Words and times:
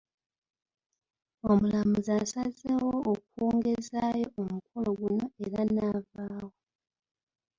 Omulamuzi 1.49 2.11
asazeewo 2.23 2.91
okwongezaayo 3.11 4.27
omukolo 4.41 4.89
guno 4.99 5.25
era 5.45 5.61
n’avaawo. 5.73 6.49